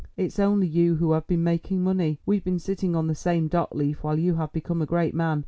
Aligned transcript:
It's 0.17 0.39
only 0.39 0.65
you 0.65 0.95
who 0.95 1.11
have 1.11 1.27
been 1.27 1.43
making 1.43 1.83
money; 1.83 2.19
we've 2.25 2.43
been 2.43 2.57
sitting 2.57 2.95
on 2.95 3.05
the 3.05 3.13
same 3.13 3.47
dock 3.47 3.75
leaf 3.75 4.03
while 4.03 4.17
you 4.17 4.33
have 4.33 4.51
become 4.51 4.81
a 4.81 4.87
great 4.87 5.13
man. 5.13 5.39